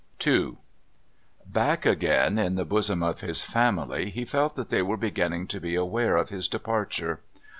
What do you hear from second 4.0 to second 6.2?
he felt that they were beginning to be aware